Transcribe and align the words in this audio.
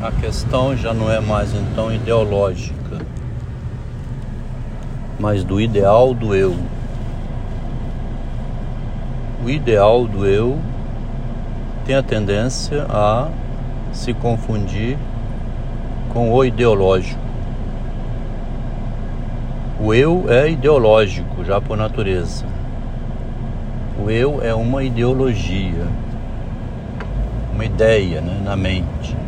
A 0.00 0.12
questão 0.12 0.76
já 0.76 0.94
não 0.94 1.10
é 1.10 1.18
mais 1.18 1.52
então 1.52 1.92
ideológica, 1.92 2.98
mas 5.18 5.42
do 5.42 5.60
ideal 5.60 6.14
do 6.14 6.36
eu. 6.36 6.54
O 9.44 9.50
ideal 9.50 10.06
do 10.06 10.24
eu 10.24 10.56
tem 11.84 11.96
a 11.96 12.02
tendência 12.02 12.86
a 12.88 13.26
se 13.92 14.14
confundir 14.14 14.96
com 16.12 16.32
o 16.32 16.44
ideológico. 16.44 17.20
O 19.80 19.92
eu 19.92 20.26
é 20.28 20.48
ideológico 20.48 21.44
já 21.44 21.60
por 21.60 21.76
natureza. 21.76 22.46
O 24.00 24.08
eu 24.08 24.40
é 24.44 24.54
uma 24.54 24.84
ideologia, 24.84 25.88
uma 27.52 27.64
ideia 27.64 28.20
né, 28.20 28.40
na 28.44 28.54
mente. 28.54 29.27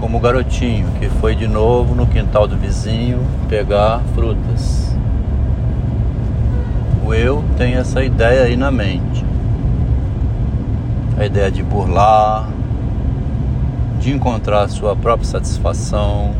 Como 0.00 0.18
o 0.18 0.20
garotinho 0.20 0.88
que 0.98 1.08
foi 1.08 1.34
de 1.34 1.48
novo 1.48 1.94
no 1.94 2.06
quintal 2.06 2.46
do 2.46 2.56
vizinho 2.56 3.20
pegar 3.48 4.02
frutas. 4.14 4.94
O 7.04 7.14
eu 7.14 7.42
tem 7.56 7.74
essa 7.74 8.04
ideia 8.04 8.42
aí 8.42 8.56
na 8.56 8.70
mente. 8.70 9.24
A 11.18 11.24
ideia 11.24 11.50
de 11.50 11.62
burlar, 11.62 12.48
de 14.00 14.12
encontrar 14.12 14.62
a 14.62 14.68
sua 14.68 14.94
própria 14.94 15.26
satisfação. 15.26 16.34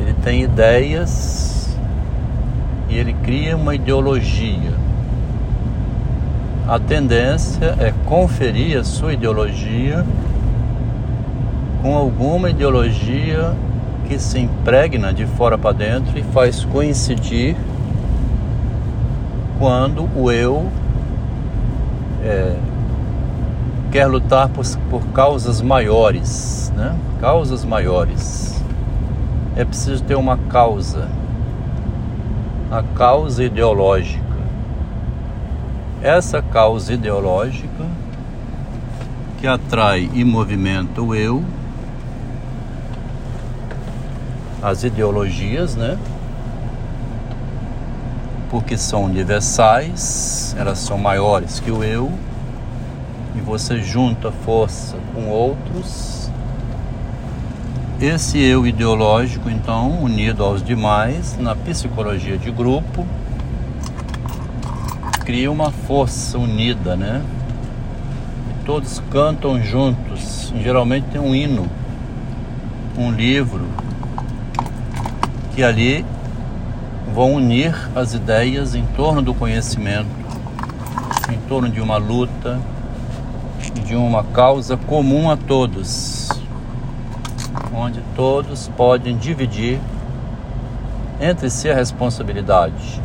Ele 0.00 0.14
tem 0.14 0.42
ideias 0.42 1.76
e 2.88 2.96
ele 2.96 3.12
cria 3.12 3.56
uma 3.56 3.74
ideologia. 3.74 4.72
A 6.66 6.78
tendência 6.78 7.76
é 7.78 7.92
conferir 8.04 8.78
a 8.78 8.84
sua 8.84 9.12
ideologia 9.12 10.04
com 11.82 11.96
alguma 11.96 12.48
ideologia 12.48 13.54
que 14.08 14.16
se 14.18 14.38
impregna 14.38 15.12
de 15.12 15.26
fora 15.26 15.58
para 15.58 15.72
dentro 15.72 16.16
e 16.16 16.22
faz 16.22 16.64
coincidir 16.64 17.56
quando 19.58 20.08
o 20.16 20.30
eu 20.30 20.70
é, 22.22 22.56
quer 23.90 24.06
lutar 24.06 24.48
por, 24.48 24.64
por 24.88 25.04
causas 25.08 25.60
maiores, 25.60 26.72
né? 26.76 26.96
Causas 27.20 27.64
maiores. 27.64 28.62
É 29.56 29.64
preciso 29.64 30.02
ter 30.04 30.14
uma 30.14 30.36
causa, 30.36 31.08
a 32.70 32.82
causa 32.96 33.44
ideológica. 33.44 34.22
Essa 36.00 36.40
causa 36.40 36.94
ideológica 36.94 37.84
que 39.38 39.46
atrai 39.46 40.08
e 40.14 40.24
movimenta 40.24 41.02
o 41.02 41.14
eu, 41.14 41.42
as 44.62 44.84
ideologias, 44.84 45.74
né? 45.74 45.98
Porque 48.50 48.76
são 48.76 49.04
universais, 49.04 50.54
elas 50.58 50.78
são 50.78 50.98
maiores 50.98 51.58
que 51.58 51.70
o 51.70 51.82
eu 51.82 52.12
e 53.34 53.40
você 53.40 53.80
junta 53.80 54.30
força 54.30 54.96
com 55.14 55.28
outros, 55.28 56.22
esse 58.02 58.36
eu 58.36 58.66
ideológico, 58.66 59.48
então, 59.48 60.02
unido 60.02 60.42
aos 60.42 60.60
demais, 60.60 61.38
na 61.38 61.54
psicologia 61.54 62.36
de 62.36 62.50
grupo, 62.50 63.06
cria 65.24 65.48
uma 65.48 65.70
força 65.70 66.36
unida, 66.36 66.96
né? 66.96 67.22
E 68.50 68.64
todos 68.64 69.00
cantam 69.08 69.62
juntos. 69.62 70.52
Geralmente 70.60 71.04
tem 71.12 71.20
um 71.20 71.32
hino, 71.32 71.68
um 72.98 73.12
livro, 73.12 73.68
que 75.54 75.62
ali 75.62 76.04
vão 77.14 77.34
unir 77.34 77.74
as 77.94 78.14
ideias 78.14 78.74
em 78.74 78.84
torno 78.96 79.20
do 79.20 79.34
conhecimento, 79.34 80.08
em 81.30 81.38
torno 81.48 81.68
de 81.68 81.80
uma 81.80 81.98
luta, 81.98 82.58
de 83.84 83.94
uma 83.94 84.24
causa 84.24 84.76
comum 84.76 85.30
a 85.30 85.36
todos, 85.36 86.30
onde 87.74 88.00
todos 88.16 88.68
podem 88.68 89.16
dividir 89.16 89.78
entre 91.20 91.50
si 91.50 91.70
a 91.70 91.74
responsabilidade, 91.74 93.00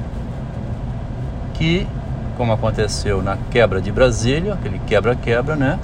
que, 1.53 1.85
como 2.37 2.53
aconteceu 2.53 3.21
na 3.21 3.37
quebra 3.51 3.81
de 3.81 3.91
Brasília, 3.91 4.53
aquele 4.53 4.79
quebra-quebra, 4.79 5.55
né, 5.55 5.77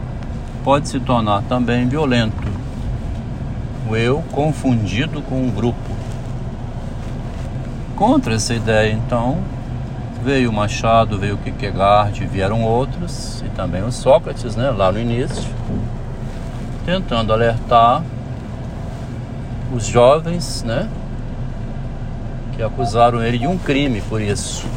pode 0.64 0.88
se 0.88 1.00
tornar 1.00 1.44
também 1.44 1.88
violento. 1.88 2.52
O 3.90 3.96
eu 3.98 4.24
confundido 4.32 5.22
com 5.22 5.46
o 5.46 5.52
grupo. 5.52 5.93
Contra 8.06 8.34
essa 8.34 8.54
ideia, 8.54 8.92
então, 8.92 9.38
Veio 10.22 10.52
Machado, 10.52 11.18
veio 11.18 11.38
Kierkegaard, 11.38 12.26
vieram 12.26 12.62
outros, 12.62 13.42
e 13.46 13.50
também 13.52 13.82
o 13.82 13.94
Sócrates, 13.94 14.58
né, 14.58 14.72
lá 14.72 14.92
no 14.92 15.00
início, 15.00 15.50
tentando 16.86 17.32
alertar 17.32 18.04
os 19.74 19.86
jovens, 19.86 20.64
né, 20.64 20.90
que 22.58 22.62
acusaram 22.62 23.24
ele 23.24 23.38
de 23.40 23.48
um 23.48 23.58
crime 23.58 24.02
por 24.02 24.22
isso, 24.22 24.68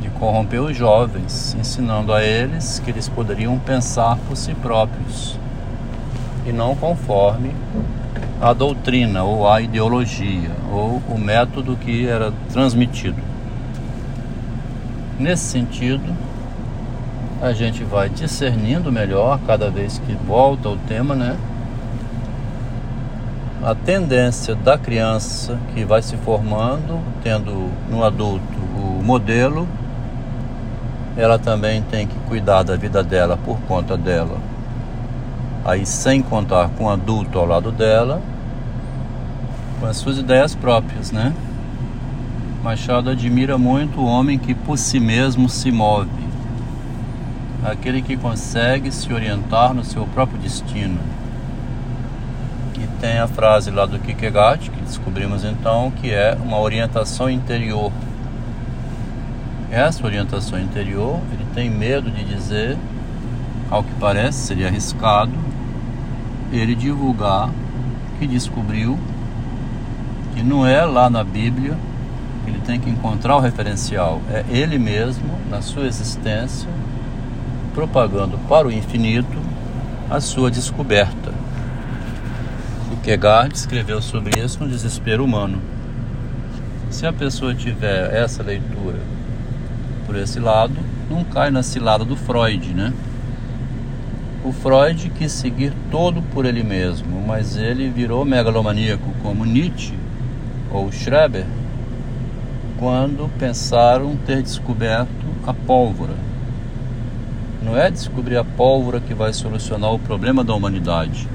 de 0.00 0.08
corromper 0.10 0.62
os 0.62 0.76
jovens, 0.76 1.56
ensinando 1.58 2.12
a 2.12 2.22
eles 2.22 2.78
que 2.78 2.90
eles 2.92 3.08
poderiam 3.08 3.58
pensar 3.58 4.16
por 4.28 4.36
si 4.36 4.54
próprios 4.54 5.36
e 6.46 6.52
não 6.52 6.76
conforme 6.76 7.52
a 8.40 8.52
doutrina 8.52 9.22
ou 9.24 9.48
a 9.48 9.60
ideologia 9.60 10.50
ou 10.70 11.02
o 11.08 11.18
método 11.18 11.76
que 11.76 12.06
era 12.06 12.32
transmitido. 12.52 13.20
Nesse 15.18 15.44
sentido, 15.44 16.14
a 17.40 17.52
gente 17.52 17.82
vai 17.82 18.08
discernindo 18.08 18.92
melhor 18.92 19.40
cada 19.46 19.70
vez 19.70 19.98
que 19.98 20.12
volta 20.12 20.68
o 20.68 20.76
tema, 20.76 21.14
né? 21.14 21.36
A 23.62 23.74
tendência 23.74 24.54
da 24.54 24.76
criança 24.76 25.58
que 25.74 25.84
vai 25.84 26.02
se 26.02 26.16
formando, 26.18 27.00
tendo 27.22 27.70
no 27.90 28.04
adulto 28.04 28.58
o 28.76 29.02
modelo, 29.02 29.66
ela 31.16 31.38
também 31.38 31.82
tem 31.82 32.06
que 32.06 32.18
cuidar 32.28 32.62
da 32.62 32.76
vida 32.76 33.02
dela 33.02 33.38
por 33.42 33.58
conta 33.60 33.96
dela. 33.96 34.36
Aí, 35.66 35.84
sem 35.84 36.22
contar 36.22 36.68
com 36.68 36.84
o 36.84 36.88
adulto 36.88 37.40
ao 37.40 37.44
lado 37.44 37.72
dela, 37.72 38.22
com 39.80 39.86
as 39.86 39.96
suas 39.96 40.16
ideias 40.16 40.54
próprias, 40.54 41.10
né? 41.10 41.34
Machado 42.62 43.10
admira 43.10 43.58
muito 43.58 44.00
o 44.00 44.06
homem 44.06 44.38
que 44.38 44.54
por 44.54 44.78
si 44.78 45.00
mesmo 45.00 45.48
se 45.48 45.72
move, 45.72 46.08
aquele 47.64 48.00
que 48.00 48.16
consegue 48.16 48.92
se 48.92 49.12
orientar 49.12 49.74
no 49.74 49.84
seu 49.84 50.06
próprio 50.06 50.38
destino. 50.38 51.00
E 52.78 52.86
tem 53.00 53.18
a 53.18 53.26
frase 53.26 53.72
lá 53.72 53.86
do 53.86 53.98
Kierkegaard, 53.98 54.70
que 54.70 54.80
descobrimos 54.82 55.42
então, 55.42 55.90
que 55.90 56.12
é 56.12 56.38
uma 56.44 56.60
orientação 56.60 57.28
interior. 57.28 57.90
Essa 59.68 60.06
orientação 60.06 60.60
interior, 60.60 61.18
ele 61.32 61.44
tem 61.56 61.68
medo 61.68 62.08
de 62.08 62.22
dizer, 62.22 62.78
ao 63.68 63.82
que 63.82 63.92
parece, 63.94 64.46
seria 64.46 64.68
arriscado, 64.68 65.32
ele 66.56 66.74
divulgar 66.74 67.50
que 68.18 68.26
descobriu 68.26 68.98
que 70.34 70.42
não 70.42 70.66
é 70.66 70.84
lá 70.84 71.08
na 71.08 71.22
Bíblia 71.22 71.76
ele 72.46 72.60
tem 72.60 72.78
que 72.78 72.88
encontrar 72.88 73.36
o 73.36 73.40
referencial. 73.40 74.22
É 74.30 74.44
ele 74.48 74.78
mesmo, 74.78 75.38
na 75.50 75.60
sua 75.60 75.86
existência, 75.86 76.68
propagando 77.74 78.38
para 78.48 78.68
o 78.68 78.72
infinito 78.72 79.38
a 80.08 80.20
sua 80.20 80.50
descoberta. 80.50 81.34
O 82.92 82.96
Kierkegaard 82.98 83.54
escreveu 83.54 84.00
sobre 84.00 84.40
isso 84.40 84.62
no 84.62 84.68
Desespero 84.68 85.24
Humano. 85.24 85.60
Se 86.88 87.04
a 87.04 87.12
pessoa 87.12 87.54
tiver 87.54 88.14
essa 88.14 88.42
leitura 88.42 89.00
por 90.06 90.14
esse 90.16 90.38
lado, 90.38 90.76
não 91.10 91.24
cai 91.24 91.50
na 91.50 91.62
cilada 91.62 92.04
do 92.04 92.16
Freud, 92.16 92.72
né? 92.72 92.92
O 94.46 94.52
Freud 94.52 95.10
quis 95.18 95.32
seguir 95.32 95.72
todo 95.90 96.22
por 96.22 96.46
ele 96.46 96.62
mesmo, 96.62 97.20
mas 97.26 97.56
ele 97.56 97.88
virou 97.88 98.24
megalomaníaco 98.24 99.10
como 99.20 99.44
Nietzsche 99.44 99.92
ou 100.70 100.92
Schreber 100.92 101.44
quando 102.78 103.28
pensaram 103.40 104.14
ter 104.24 104.40
descoberto 104.44 105.26
a 105.44 105.52
pólvora. 105.52 106.14
Não 107.60 107.76
é 107.76 107.90
descobrir 107.90 108.36
a 108.36 108.44
pólvora 108.44 109.00
que 109.00 109.12
vai 109.12 109.32
solucionar 109.32 109.92
o 109.92 109.98
problema 109.98 110.44
da 110.44 110.54
humanidade. 110.54 111.26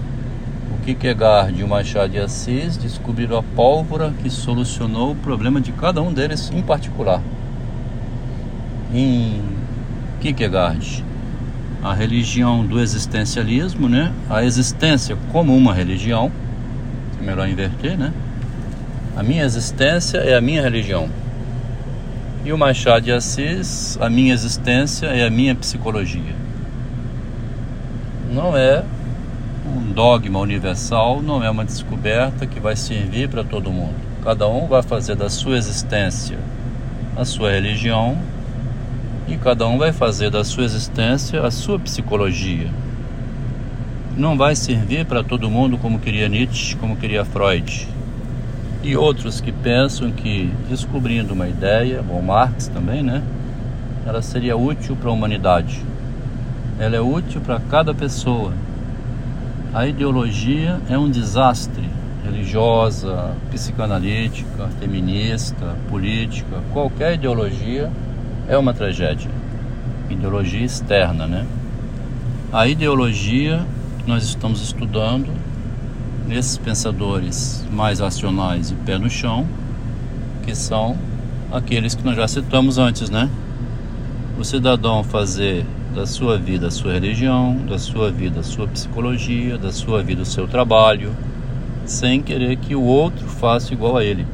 O 0.74 0.82
Kierkegaard 0.86 1.60
e 1.60 1.66
o 1.66 1.68
Machado 1.68 2.14
de 2.14 2.18
Assis 2.18 2.78
descobriram 2.78 3.38
a 3.38 3.44
pólvora 3.44 4.14
que 4.24 4.30
solucionou 4.30 5.12
o 5.12 5.16
problema 5.16 5.60
de 5.60 5.74
cada 5.74 6.02
um 6.02 6.14
deles 6.14 6.50
em 6.50 6.62
particular. 6.62 7.22
Em 8.94 9.42
Kierkegaard, 10.22 11.11
a 11.84 11.94
religião 11.94 12.66
do 12.66 12.80
existencialismo, 12.80 13.90
né? 13.90 14.12
A 14.30 14.44
existência 14.44 15.18
como 15.32 15.56
uma 15.56 15.74
religião. 15.74 16.32
É 17.20 17.26
melhor 17.26 17.48
inverter, 17.48 17.98
né? 17.98 18.14
A 19.16 19.24
minha 19.24 19.44
existência 19.44 20.18
é 20.20 20.36
a 20.36 20.42
minha 20.42 20.62
religião. 20.62 21.10
E 22.46 22.52
o 22.52 22.58
Machado 22.58 23.06
de 23.06 23.12
Assis, 23.12 23.98
a 24.02 24.10
minha 24.10 24.34
existência 24.34 25.08
é 25.08 25.26
a 25.26 25.30
minha 25.30 25.54
psicologia. 25.54 26.36
Não 28.32 28.56
é 28.56 28.84
um 29.66 29.92
dogma 29.92 30.40
universal, 30.40 31.22
não 31.22 31.44
é 31.44 31.50
uma 31.50 31.66
descoberta 31.66 32.48
que 32.48 32.60
vai 32.60 32.76
servir 32.76 33.30
para 33.30 33.44
todo 33.44 33.72
mundo. 33.72 33.96
Cada 34.24 34.48
um 34.48 34.68
vai 34.68 34.82
fazer 34.82 35.16
da 35.16 35.30
sua 35.30 35.58
existência 35.58 36.38
a 37.16 37.26
sua 37.26 37.52
religião 37.52 38.18
e 39.28 39.38
cada 39.38 39.68
um 39.68 39.78
vai 39.78 39.92
fazer 39.92 40.30
da 40.30 40.44
sua 40.44 40.64
existência 40.64 41.42
a 41.42 41.52
sua 41.52 41.80
psicologia. 41.80 42.68
Não 44.18 44.38
vai 44.38 44.56
servir 44.56 45.06
para 45.06 45.24
todo 45.24 45.50
mundo 45.50 45.78
como 45.78 46.00
queria 46.00 46.28
Nietzsche, 46.28 46.76
como 46.76 46.96
queria 46.96 47.24
Freud. 47.24 47.88
E 48.84 48.96
outros 48.98 49.40
que 49.40 49.52
pensam 49.52 50.12
que 50.12 50.52
descobrindo 50.68 51.34
uma 51.34 51.48
ideia, 51.48 52.04
ou 52.10 52.22
Marx 52.22 52.68
também, 52.68 53.04
né? 53.04 53.22
Ela 54.06 54.22
seria 54.22 54.58
útil 54.58 54.96
para 54.96 55.10
a 55.10 55.14
humanidade. 55.14 55.82
Ela 56.80 56.98
é 56.98 57.02
útil 57.02 57.40
para 57.42 57.60
cada 57.60 57.94
pessoa. 57.94 58.54
A 59.74 59.88
ideologia 59.88 60.80
é 60.90 60.98
um 60.98 61.10
desastre 61.10 61.88
religiosa, 62.24 63.34
psicanalítica, 63.52 64.68
feminista, 64.80 65.76
política, 65.90 66.62
qualquer 66.74 67.14
ideologia 67.14 67.90
é 68.52 68.58
uma 68.58 68.74
tragédia. 68.74 69.32
Ideologia 70.10 70.66
externa, 70.66 71.26
né? 71.26 71.48
A 72.52 72.68
ideologia 72.68 73.66
que 73.98 74.10
nós 74.10 74.26
estamos 74.26 74.62
estudando 74.62 75.30
nesses 76.28 76.58
pensadores 76.58 77.66
mais 77.72 78.02
racionais 78.02 78.70
e 78.70 78.76
pé 78.76 78.98
no 78.98 79.10
chão, 79.10 79.48
que 80.44 80.54
são 80.54 80.98
aqueles 81.50 81.96
que 81.96 82.04
nós 82.04 82.18
já 82.18 82.28
citamos 82.28 82.78
antes, 82.78 83.10
né? 83.10 83.30
O 84.38 84.44
cidadão 84.44 85.02
fazer 85.02 85.66
da 85.96 86.06
sua 86.06 86.38
vida 86.38 86.68
a 86.68 86.72
sua 86.72 86.92
religião, 86.92 87.56
da 87.56 87.80
sua 87.80 88.12
vida 88.12 88.42
a 88.42 88.44
sua 88.44 88.68
psicologia, 88.68 89.58
da 89.58 89.72
sua 89.72 90.04
vida 90.04 90.24
o 90.24 90.26
seu 90.26 90.46
trabalho, 90.46 91.16
sem 91.86 92.22
querer 92.22 92.58
que 92.58 92.76
o 92.76 92.84
outro 92.84 93.26
faça 93.30 93.74
igual 93.74 93.96
a 93.96 94.04
ele. 94.04 94.28